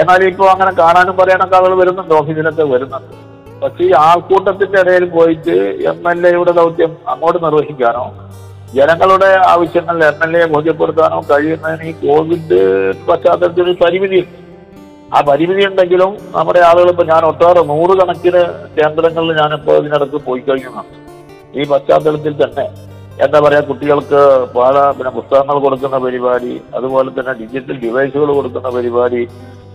എന്നാലും 0.00 0.26
ഇപ്പോൾ 0.32 0.48
അങ്ങനെ 0.54 0.72
കാണാനും 0.82 1.14
പറയാനൊക്കെ 1.20 1.56
ആളുകൾ 1.58 1.74
വരുന്നുണ്ട് 1.82 2.14
ഓഫീസിലൊക്കെ 2.20 2.64
വരുന്നുണ്ട്. 2.74 3.12
പക്ഷേ 3.62 3.82
ഈ 3.88 3.92
ആൾക്കൂട്ടത്തിന്റെ 4.06 4.78
ഇടയിൽ 4.82 5.04
പോയിട്ട് 5.16 5.54
എം 5.90 6.00
എൽ 6.12 6.20
എയുടെ 6.30 6.52
ദൗത്യം 6.60 6.92
അങ്ങോട്ട് 7.12 7.38
നിർവഹിക്കാനോ 7.44 8.04
ജനങ്ങളുടെ 8.76 9.30
ആവശ്യങ്ങൾ 9.52 9.96
എം 10.10 10.20
എൽ 10.26 10.32
എ 10.36 10.44
ബോധ്യപ്പെടുത്താനോ 10.52 11.18
കഴിയുന്നതിന് 11.30 11.88
ഈ 11.90 11.92
കോവിഡ് 12.04 12.60
പശ്ചാത്തലത്തിൽ 13.08 13.64
ഒരു 13.66 13.74
പരിമിതിയുണ്ട്. 13.82 14.38
ആ 15.14 15.18
പരിമിതി 15.28 15.62
ഉണ്ടെങ്കിലും 15.68 16.12
നമ്മുടെ 16.36 16.60
ആളുകൾ 16.68 16.88
ഇപ്പൊ 16.92 17.04
ഞാൻ 17.10 17.22
ഒട്ടേറെ 17.30 17.62
നൂറുകണക്കിന് 17.70 18.42
കേന്ദ്രങ്ങളിൽ 18.76 19.32
ഞാൻ 19.40 19.50
ഇപ്പോൾ 19.58 19.76
ഇതിനടുത്ത് 19.80 20.18
പോയി 20.28 20.42
കഴിഞ്ഞതാണ്. 20.46 20.90
ഈ 21.58 21.64
പശ്ചാത്തലത്തിൽ 21.72 22.34
തന്നെ 22.42 22.64
എന്താ 23.24 23.38
പറയാ 23.44 23.62
കുട്ടികൾക്ക് 23.70 24.20
പാഠ 24.54 24.76
പിന്നെ 24.98 25.10
പുസ്തകങ്ങൾ 25.18 25.56
കൊടുക്കുന്ന 25.64 25.96
പരിപാടി 26.04 26.52
അതുപോലെ 26.76 27.10
തന്നെ 27.18 27.32
ഡിജിറ്റൽ 27.40 27.76
ഡിവൈസുകൾ 27.82 28.28
കൊടുക്കുന്ന 28.38 28.68
പരിപാടി 28.76 29.22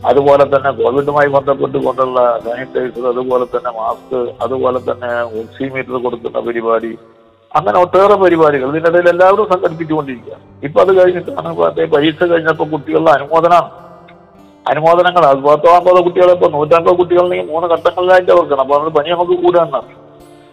അതുപോലെ 0.05 0.43
തന്നെ 0.53 0.71
കോവിഡുമായി 0.79 1.29
ബന്ധപ്പെട്ട് 1.35 1.77
കൊണ്ടുള്ള 1.85 2.19
സാനിറ്റൈസർ 2.45 3.05
അതുപോലെ 3.11 3.45
തന്നെ 3.53 3.71
മാസ്ക് 3.79 4.19
അതുപോലെ 4.45 4.79
തന്നെ 4.89 5.11
ഓക്സിമീറ്റർ 5.41 5.95
കൊടുക്കുന്ന 6.05 6.39
പരിപാടി 6.47 6.91
അങ്ങനെ 7.51 7.77
ഒട്ടേറെ 7.83 8.15
പരിപാടികൾ. 8.23 8.67
ഇതിനിടയിൽ 8.71 9.07
എല്ലാവരും 9.11 9.45
സംഘടിപ്പിച്ചുകൊണ്ടിരിക്കുക. 9.51 10.35
ഇപ്പൊ 10.67 10.79
അത് 10.83 10.91
കഴിഞ്ഞിട്ടാണ് 10.97 11.49
പരീക്ഷ 11.95 12.23
കഴിഞ്ഞപ്പോൾ 12.31 12.67
കുട്ടികളുടെ 12.73 13.11
അനുമോദനമാണ് 13.17 13.69
അനുമോദനങ്ങൾ 14.71 15.23
അത് 15.31 15.41
പത്തോ 15.47 15.69
അമ്പതോ 15.77 15.99
കുട്ടികളെ 16.07 16.33
ഇപ്പൊ 16.37 16.47
നൂറ്റമ്പത് 16.55 16.95
കുട്ടികളുണ്ടെങ്കിൽ 17.01 17.47
മൂന്ന് 17.53 17.67
ഘട്ടങ്ങളിലായിട്ട് 17.75 18.31
അവർക്കണം 18.35 18.61
അപ്പൊ 18.63 18.75
അത് 18.79 18.91
പണി 18.97 19.09
നമുക്ക് 19.13 19.35
കൂടാൻ 19.45 19.69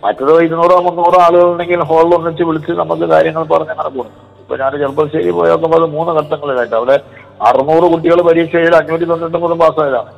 മറ്റേതോ 0.02 0.34
ഇരുന്നൂറോ 0.46 0.76
മുന്നൂറോ 0.86 1.18
ആളുകളുണ്ടെങ്കിൽ 1.26 1.82
ഹോളിൽ 1.90 2.14
ഒന്നിച്ച് 2.16 2.44
വിളിച്ച് 2.48 2.72
നമുക്ക് 2.80 3.06
കാര്യങ്ങൾ 3.12 3.44
പറഞ്ഞ് 3.52 3.72
അങ്ങനെ 3.74 3.90
പോകും 3.96 4.10
ഇപ്പൊ 4.40 4.56
ഞാൻ 4.62 4.72
ചെറുപ്പശ്ശേരി 4.80 5.30
പോയി 5.36 5.50
നോക്കുമ്പോൾ 5.50 5.78
അത് 5.80 5.88
മൂന്ന് 5.96 6.12
ഘട്ടങ്ങളിലായിട്ട്. 6.20 6.76
അവിടെ 6.80 6.96
അറുന്നൂറ് 7.40 7.86
കുട്ടികൾ 7.92 8.22
പരീക്ഷയിൽ 8.28 8.76
അഞ്ഞൂറ്റി 8.76 9.04
തൊണ്ണൂറ്റൊമ്പത് 9.04 9.56
പാസ്സായതാണ് 9.62 10.12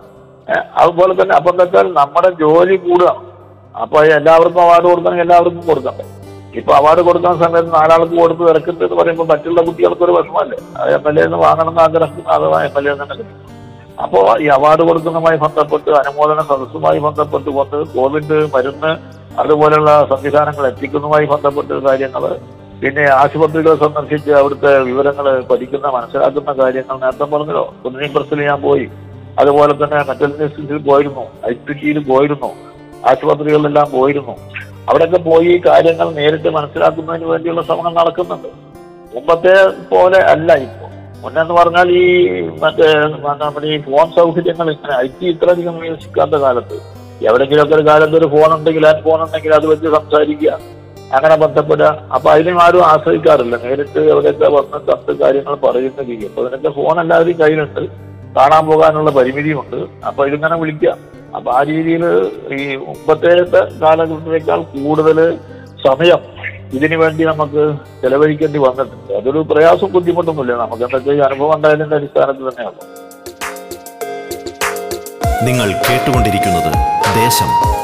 ഏഹ് 0.49 0.64
അതുപോലെ 0.80 1.23
തന്നെ 1.23 1.35
അപ്പം 1.37 1.62
എന്താ 1.62 1.82
നമ്മുടെ 2.02 2.30
ജോലി 2.42 2.76
കൂടുക. 2.76 3.11
അപ്പൊ 3.82 4.04
എല്ലാവർക്കും 4.18 4.62
അവാർഡ് 4.62 4.87
കൊടുക്കണമെങ്കിൽ 4.90 5.25
എല്ലാവർക്കും 5.25 5.66
കൊടുക്കാം. 5.66 5.96
ഇപ്പൊ 6.58 6.73
അവാർഡ് 6.75 7.02
കൊടുക്കുന്ന 7.02 7.37
സമയത്ത് 7.44 7.75
നാലാൾക്ക് 7.75 8.14
കൊടുത്ത് 8.20 8.42
തിരക്കുന്നുണ്ട് 8.49 8.85
എന്ന് 8.85 8.96
പറയുമ്പോൾ 9.02 9.26
മറ്റുള്ള 9.32 9.62
കുട്ടികൾക്ക് 9.62 10.04
ഒരു 10.04 10.12
വിഷമല്ലേ 10.16 10.58
എം 10.94 11.08
എൽ 11.08 11.18
എ 11.20 11.26
വാങ്ങണം 11.44 11.68
എന്ന് 11.68 11.82
ആഗ്രഹിക്കുന്ന 11.82 12.30
അഥവാ 12.37 12.62
എം 12.64 12.78
എൽ 12.78 12.88
എ 12.88 12.94
തന്നെ. 12.94 13.16
കിട്ടും 13.16 13.54
അപ്പോ 14.04 14.37
ഈ 14.44 14.46
അവാർഡ് 14.46 14.82
കൊടുക്കുന്നതുമായി 14.88 15.37
ബന്ധപ്പെട്ട് 15.37 15.90
അനുമോദന 15.90 16.40
സദസ്സുമായി 16.42 16.99
ബന്ധപ്പെട്ട് 16.99 17.50
കൊണ്ട് 17.50 17.76
കോവിഡ് 17.94 18.38
മരുന്ന് 18.54 18.90
അതുപോലെയുള്ള 19.40 20.06
സംവിധാനങ്ങൾ 20.12 20.66
എത്തിക്കുന്നതുമായി 20.66 21.26
ബന്ധപ്പെട്ട 21.26 21.70
കാര്യങ്ങൾ 21.87 22.25
പിന്നെ 22.80 23.04
ആശുപത്രികൾ 23.11 23.75
സന്ദർശിച്ച് 23.75 24.30
അവിടുത്തെ 24.30 24.78
വിവരങ്ങൾ 24.78 25.26
പഠിക്കുന്ന 25.50 25.87
മനസ്സിലാക്കുന്ന 25.88 26.52
കാര്യങ്ങൾ 26.52 26.97
നേരത്തെ 27.04 27.25
പറഞ്ഞല്ലോ. 27.25 27.75
കുന്നിനി 27.85 28.09
പ്രസിൽ 28.14 28.42
ഞാൻ 28.42 28.62
പോയി. 28.62 28.87
അതുപോലെ 29.40 29.73
തന്നെ 29.73 29.99
മെറ്റൽ 30.09 30.25
ഇൻസ്റ്റിറ്റ്യൂട്ടിൽ 30.25 30.85
പോയിരുന്നു. 30.90 31.25
ഐ 31.50 31.52
ടി 31.52 31.73
ടിയിൽ 31.73 31.99
പോയിരുന്നു. 32.04 32.50
ആശുപത്രികളിലെല്ലാം 33.11 33.90
പോയിരുന്നു. 33.90 34.37
അവിടെയൊക്കെ 34.88 35.18
പോയി 35.30 35.62
കാര്യങ്ങൾ 35.66 36.11
നേരിട്ട് 36.11 36.49
മനസ്സിലാക്കുന്നതിന് 36.49 37.25
വേണ്ടിയുള്ള 37.25 37.62
ശ്രമങ്ങൾ 37.62 37.95
നടക്കുന്നുണ്ട്. 38.00 38.50
മുമ്പത്തെ 39.14 39.54
പോലെ 39.95 40.18
അല്ല 40.35 40.52
ഇപ്പോൾ 40.66 40.90
മുന്നെന്ന് 41.23 41.54
പറഞ്ഞാൽ 41.54 41.88
ഈ 42.00 42.06
മറ്റേ 42.62 42.88
നമ്മുടെ 43.42 43.66
ഈ 43.66 43.78
ഫോൺ 43.87 44.06
സൗകര്യങ്ങൾ 44.16 44.66
ഇങ്ങനെ 44.75 44.95
ഐ 45.04 45.09
ടി 45.21 45.26
ഇത്രയധികം 45.30 45.76
വികസിക്കാത്ത 45.80 46.30
കാലത്ത്. 46.30 46.76
എവിടെയെങ്കിലുമൊക്കെ 47.28 47.75
ഒരു 47.75 47.87
കാലത്ത് 47.88 48.16
ഒരു 48.16 48.26
ഫോൺ 48.35 48.50
ഉണ്ടെങ്കിൽ 48.56 48.87
ആ 48.87 48.92
ഫോൺ 49.06 49.23
ഉണ്ടെങ്കിൽ 49.26 49.54
അത് 49.54 49.66
വെച്ച് 49.66 49.88
സംസാരിക്കുക. 49.97 50.59
അങ്ങനെ 51.14 51.36
ബന്ധപ്പെടുക 51.36 52.08
അപ്പൊ 52.14 52.30
അതിനും 52.30 52.62
ആരും 52.62 52.84
ആശ്രയിക്കാറില്ല. 52.84 53.56
നേരിട്ട് 53.56 53.98
എവിടെയൊക്കെ 53.98 54.48
വന്ന് 54.48 54.78
കത്ത് 54.86 55.12
കാര്യങ്ങൾ 55.20 55.54
പറയുന്ന 55.54 56.02
രീതി. 56.02 56.26
അപ്പൊ 56.26 56.42
അതിനൊക്കെ 56.44 56.68
ഫോൺ 56.68 57.00
എല്ലാവരും 57.00 57.38
കയ്യിലുണ്ട്. 57.38 58.06
കാണാൻ 58.36 58.66
പോകാനുള്ള 58.66 59.10
പരിമിതിയുണ്ട്. 59.10 59.76
അപ്പൊ 60.06 60.26
ഇതിങ്ങനെ 60.26 60.56
വിളിക്കാം 60.56 60.98
അപ്പൊ 61.36 61.52
ആ 61.52 61.62
രീതിയിൽ 61.62 62.04
ഈ 62.52 62.76
മുമ്പത്തേത്തെ 62.76 63.80
കാലഘട്ടത്തേക്കാൾ 63.82 64.62
കൂടുതൽ 64.62 65.38
സമയം 65.86 66.20
ഇതിനു 66.72 66.96
വേണ്ടി 66.96 67.25
നമുക്ക് 67.25 67.76
ചെലവഴിക്കേണ്ടി 68.02 68.58
വന്നിട്ടുണ്ട്. 68.58 69.12
അതൊരു 69.12 69.38
പ്രയാസം 69.38 69.92
ബുദ്ധിമുട്ടൊന്നുമില്ല. 69.92 70.56
നമുക്ക് 70.56 70.82
എന്തൊക്കെ 70.82 71.10
ഈ 71.10 71.18
അനുഭവം 71.18 71.54
ഉണ്ടായതിന്റെ 71.56 71.96
അടിസ്ഥാനത്തിൽ 71.96 72.50
തന്നെയാണ് 72.50 72.80
നിങ്ങൾ 75.46 75.72
കേട്ടുകൊണ്ടിരിക്കുന്നത് 75.88 76.72
ദേശം. 77.14 77.75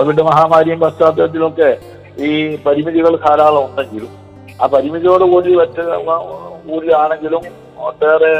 കോവിഡ് 0.00 0.22
മഹാമാരിയും 0.22 0.80
പശ്ചാത്തലത്തിലൊക്കെ 0.80 1.66
ഈ 2.26 2.28
പരിമിതികൾ 2.66 3.12
ധാരാളം 3.24 3.64
ഉണ്ടെങ്കിലും 3.64 4.12
ആ 4.62 4.66
പരിമിതിയോട് 4.74 5.24
കൂടി 5.32 5.50
ഒറ്റ 5.62 5.78
കൂടിയാണെങ്കിലും 6.68 7.42
ഒട്ടേറെ 7.88 8.30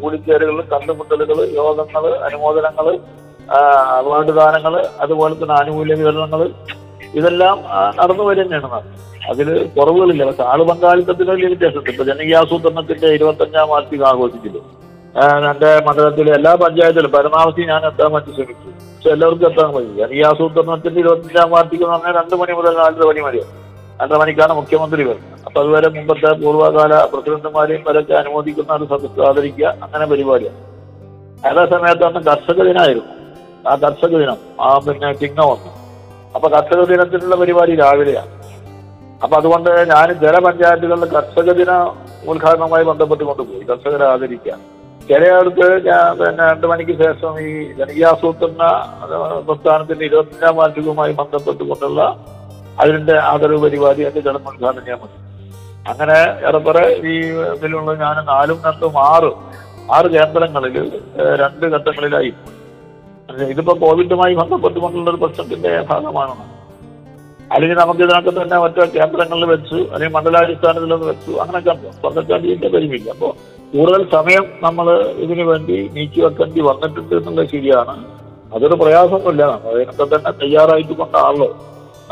കൂടിച്ചേരുകൾ 0.00 0.56
കണ്ടുമുട്ടലുകൾ 0.72 1.38
യോഗങ്ങൾ 1.58 2.06
അനുമോദനങ്ങൾ 2.28 2.86
അവാർഡ് 3.98 4.34
ദാനങ്ങൾ 4.38 4.74
അതുപോലെ 5.00 5.34
തന്നെ 5.34 5.54
ആനുകൂല്യ 5.60 5.94
വിതരണങ്ങൾ 5.94 6.42
ഇതെല്ലാം 7.20 7.58
നടന്നു 7.98 8.24
വരുന്നതാണ്. 8.30 8.80
അതിൽ 9.30 9.48
കുറവുകളില്ല. 9.76 10.24
പക്ഷെ 10.30 10.44
ആൾ 10.52 10.62
പങ്കാളിത്തത്തിന് 10.70 11.30
വലിയ 11.30 11.48
വ്യത്യാസമുണ്ട്. 11.52 11.90
ഇപ്പൊ 11.90 12.04
ജനകീയാസൂത്രണത്തിന്റെ 12.10 13.10
ഇരുപത്തഞ്ചാം 13.18 13.68
വാർഷിക 13.74 14.04
ആഘോഷിച്ചില്ല 14.12 14.58
എന്റെ 15.22 15.68
മണ്ഡലത്തിലെ 15.86 16.30
എല്ലാ 16.36 16.52
പഞ്ചായത്തിലും 16.54 17.10
പരമാവധി 17.10 17.62
ഞാൻ 17.68 17.82
എത്താൻ 17.86 18.12
വേണ്ടി 18.12 18.30
ശ്രമിച്ചു. 18.36 18.68
പക്ഷെ 18.94 19.10
എല്ലാവർക്കും 19.10 19.46
എത്താൻ 19.50 19.68
കഴിയും 19.74 19.96
ജനകീയാസൂത്രണത്തിന്റെ 19.98 21.00
ഇരുപത്തഞ്ചാം 21.00 21.50
വാർഷികം 21.50 21.84
എന്ന് 21.84 21.94
പറഞ്ഞാൽ 21.96 22.14
രണ്ട് 22.20 22.34
മണി 22.40 22.52
മുതൽ 22.52 22.74
നാലര 22.78 23.04
മണി 23.10 23.20
വരെ. 23.26 23.42
രണ്ടര 24.00 24.16
മണിക്കാണ് 24.22 24.54
മുഖ്യമന്ത്രി 24.54 25.02
വരുന്നത്. 25.04 25.44
അപ്പൊ 25.46 25.60
അതുവരെ 25.62 25.88
മുമ്പത്തെ 25.88 26.32
പൂർവകാല 26.42 27.04
പ്രസിഡന്റുമാരെയും 27.04 27.84
വരൊക്കെ 27.88 28.14
അനുമോദിക്കുന്ന 28.14 28.72
ഒരു 28.72 28.84
സദസ്സ് 28.84 29.22
ആദരിക്കുക 29.28 29.66
അങ്ങനെ 29.82 30.06
പരിപാടിയാണ്. 30.06 30.58
അതേ 31.46 31.64
സമയത്ത് 31.76 32.04
അന്ന് 32.04 32.20
കർഷക 32.30 32.58
ദിനമായിരുന്നു 32.68 33.14
ആ 33.70 33.74
കർഷക 33.74 34.12
ദിനം 34.22 34.38
ആ 34.60 34.78
പിന്നെ 34.78 35.12
ചിഹ്നം 35.12 35.46
വന്നു 35.48 35.70
അപ്പൊ 36.34 36.48
കർഷക 36.48 36.82
ദിനത്തിനുള്ള 36.92 37.36
പരിപാടി 37.36 37.74
രാവിലെയാണ്. 37.76 38.32
അപ്പൊ 39.22 39.36
അതുകൊണ്ട് 39.36 39.70
ഞാൻ 39.94 40.08
ജലപഞ്ചായത്തുകളിൽ 40.22 41.10
കർഷക 41.16 41.50
ദിന 41.52 41.72
ഉദ്ഘാടനവുമായി 42.30 42.84
ബന്ധപ്പെട്ട് 42.84 43.24
കൊണ്ടുപോയി 43.24 43.64
കർഷകരെ 43.70 44.06
ആദരിക്കാൻ. 44.06 44.73
ചിലയിടത്ത് 45.08 45.66
ഞാൻ 45.86 46.04
പിന്നെ 46.18 46.42
രണ്ടു 46.50 46.66
മണിക്ക് 46.66 46.94
ശേഷം 47.02 47.32
ഈ 47.46 47.50
ജനകീയാസൂത്രണ 47.78 48.62
പ്രസ്ഥാനത്തിന്റെ 49.46 50.04
ഇരുപത്തിയഞ്ചാം 50.04 50.56
വാർഷികവുമായി 50.56 51.12
ബന്ധപ്പെട്ടുകൊണ്ടുള്ള 51.20 52.02
അതിന്റെ 52.82 53.16
ആദരവ് 53.32 53.58
പരിപാടി 53.64 54.02
എന്റെ 54.06 54.20
ചടങ്ങ് 54.26 54.50
ഉദ്ഘാടനം 54.52 54.84
ചെയ്യാൻ 54.86 55.00
പറ്റും. 55.02 55.20
അങ്ങനെ 55.90 56.18
ഏറെക്കുറെ 56.48 56.84
ഈ 57.12 57.14
ഇതിലുള്ള 57.56 57.90
ഞാൻ 58.02 58.16
നാലും 58.32 58.58
രണ്ടും 58.66 58.94
ആറ് 59.10 59.30
ആറ് 59.96 60.08
കേന്ദ്രങ്ങളിൽ 60.14 60.76
രണ്ട് 61.42 61.64
ഘട്ടങ്ങളിലായി. 61.74 62.32
ഇതിപ്പോ 63.52 63.72
കോവിഡുമായി 63.82 64.34
ബന്ധപ്പെട്ടുകൊണ്ടുള്ള 64.34 65.08
ഒരു 65.10 65.20
പ്രശ്നത്തിന്റെ 65.24 65.72
ഭാഗമാണ്. 65.90 66.34
അല്ലെങ്കിൽ 67.54 67.76
നമുക്ക് 67.78 68.00
ഇതിനകത്ത് 68.00 68.32
തന്നെ 68.40 68.56
മറ്റു 68.64 68.80
കേന്ദ്രങ്ങളിൽ 68.96 69.46
വെച്ചു 69.54 69.78
അല്ലെങ്കിൽ 69.92 70.14
മണ്ഡലാടിസ്ഥാനത്തിൽ 70.16 70.94
ഒന്ന് 70.94 71.06
വെച്ചു 71.06 71.32
അങ്ങനെയൊക്കെ 71.42 71.90
സ്വർണച്ചാണ്ടിന്റെ 72.00 72.68
പരിമിതി. 72.74 73.08
അപ്പോൾ 73.14 73.32
കൂടുതൽ 73.74 74.02
സമയം 74.16 74.44
നമ്മൾ 74.64 74.86
ഇതിനു 75.22 75.44
വേണ്ടി 75.48 75.76
നീക്കി 75.94 76.20
വെക്കേണ്ടി 76.24 76.60
വന്നിട്ടുണ്ട് 76.66 77.14
എന്നുള്ളത് 77.14 77.48
ശരിയാണ്. 77.54 77.94
അതൊരു 78.54 78.76
പ്രയാസമൊന്നുമില്ല 78.82 79.42
നമ്മൾ 79.52 79.70
അതിനൊക്കെ 79.70 80.04
തന്നെ 80.12 80.30
തയ്യാറായിട്ട് 80.42 80.94
കൊണ്ടാണല്ലോ 81.00 81.48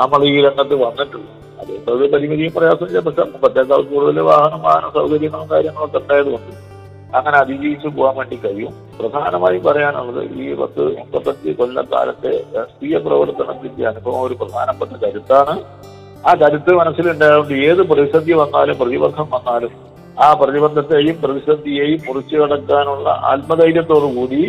നമ്മൾ 0.01 0.21
ഈ 0.31 0.35
രംഗത്ത് 0.47 0.77
വന്നിട്ടുള്ളത്. 0.83 1.31
അതുകൊണ്ട് 1.61 1.85
പരിമിതിയും 1.87 2.13
പരിമിതിയും 2.15 2.53
പ്രയാസമില്ല. 2.57 3.01
പക്ഷെ 3.07 3.25
മുമ്പത്തേക്കാൾ 3.33 3.83
കൂടുതൽ 3.93 4.19
വാഹനം 4.31 4.61
വാഹന 4.67 4.91
സൗകര്യങ്ങളും 4.97 5.47
കാര്യങ്ങളൊക്കെ 5.53 5.99
ഉണ്ടായതുകൊണ്ട് 6.03 6.53
അങ്ങനെ 7.19 7.37
അതിജീവിച്ച് 7.43 7.89
പോകാൻ 7.97 8.15
വേണ്ടി 8.19 8.37
കഴിയും. 8.45 8.73
പ്രധാനമായും 8.99 9.63
പറയാനുള്ളത് 9.69 10.21
ഈ 10.41 10.55
പത്ത് 10.63 10.83
മുപ്പത്തഞ്ച് 10.99 11.57
കൊല്ലക്കാലത്തെ 11.61 12.35
രാഷ്ട്രീയ 12.57 12.99
പ്രവർത്തനത്തിന്റെ 13.07 13.87
അനുഭവം 13.93 14.21
ഒരു 14.27 14.35
പ്രധാനപ്പെട്ട 14.43 14.93
കരുത്താണ്. 15.05 15.57
ആ 16.29 16.33
കരുത്ത് 16.43 16.73
മനസ്സിലുണ്ടായതുകൊണ്ട് 16.83 17.55
ഏത് 17.69 17.83
പ്രതിസന്ധി 17.93 18.35
വന്നാലും 18.43 18.79
പ്രതിബന്ധം 18.83 19.29
വന്നാലും 19.37 19.73
ആ 20.17 20.33
പ്രതിബന്ധത്തെയും 20.33 21.17
പ്രതിസന്ധിയെയും 21.23 22.01
മുറിച്ചു 22.07 22.37
കടക്കാനുള്ള 22.37 23.09
ആത്മധൈര്യത്തോടു 23.33 24.07
കൂടി 24.17 24.43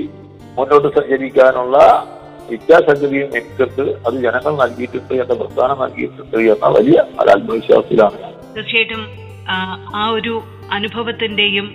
മുന്നോട്ട് 0.57 0.99
സഞ്ചരിക്കാനുള്ള 0.99 1.77
ഇച്ഛാശക്തിയും 2.51 3.29
എനിക്കുണ്ട്. 3.37 3.83
അത് 4.07 4.15
ജനങ്ങൾ 4.21 4.53
നൽകിയിട്ടുണ്ട് 4.55 5.13
എന്ന 5.13 5.33
പ്രസ്ഥാനം 5.33 5.79
നൽകിയിട്ടുണ്ട് 5.79 6.37
എന്ന 6.53 6.67
വലിയ 6.67 6.97
ഒരു 7.19 7.29
ആത്മവിശ്വാസത്തിലാണ് 7.29 8.17
ഞാൻ. 8.23 8.33
തീർച്ചയായിട്ടും 8.55 9.03
ആ, 9.49 10.09
ഒരു 10.09 10.43
അനുഭവത്തിന്റെയും 10.71 11.65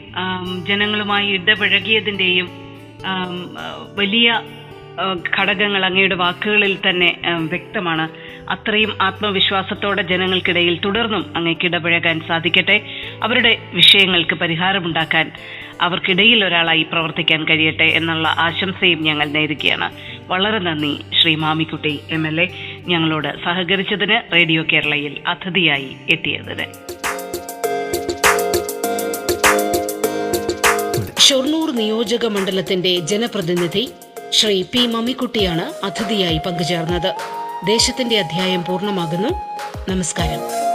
ജനങ്ങളുമായി 0.68 1.26
ഇടപഴകിയതിന്റെയും 1.28 2.46
വലിയ 3.98 4.28
ഘടകങ്ങൾ 5.38 5.84
അങ്ങയുടെ 5.84 6.14
വാക്കുകളിൽ 6.14 6.78
തന്നെ 6.86 7.10
വ്യക്തമാണ്. 7.50 8.06
അത്രയും 8.48 8.92
ആത്മവിശ്വാസത്തോടെ 9.00 10.02
ജനങ്ങൾക്കിടയിൽ 10.02 10.80
തുടർന്നും 10.84 11.24
അങ്ങേക്ക് 11.36 11.66
ഇടപഴകാൻ 11.66 12.20
സാധിക്കട്ടെ. 12.20 12.76
അവരുടെ 13.22 13.58
വിഷയങ്ങൾക്ക് 13.72 14.34
പരിഹാരമുണ്ടാക്കാൻ 14.34 15.32
അവർക്കിടയിൽ 15.80 16.44
ഒരാളായി 16.44 16.82
പ്രവർത്തിക്കാൻ 16.82 17.44
കഴിയട്ടെ 17.44 17.84
എന്നുള്ള 17.84 18.28
ആശംസയും 18.28 19.02
ഞങ്ങൾ 19.02 19.26
നേരുകയാണ്. 19.26 19.92
വളരെ 20.26 20.58
നന്ദി 20.58 20.96
Shri 21.22 21.34
Mammikutty 21.34 22.00
M 22.10 22.26
L 22.26 22.40
A. 22.40 22.48
ഞങ്ങളോട് 22.86 23.44
സഹകരിച്ചതിന് 23.44 24.34
റേഡിയോ 24.34 24.62
കേരളയിൽ 24.62 25.20
അതിഥിയായി 25.26 25.96
എത്തിയതിന്. 26.10 26.64
ഷൊർണൂർ 31.20 31.70
നിയോജക 31.70 32.26
മണ്ഡലത്തിന്റെ 32.26 32.98
ജനപ്രതിനിധി 32.98 33.90
ശ്രീ 34.30 34.62
പി 34.62 34.86
മമ്മിക്കുട്ടിയാണ് 34.86 35.86
അതിഥിയായി 35.86 36.38
പങ്കുചേർന്നത്. 36.46 37.14
ദേശത്തിന്റെ 37.66 38.18
അധ്യായം 38.18 38.64
പൂർണമാകുന്നു. 38.64 39.28
നമസ്കാരം. 39.90 40.67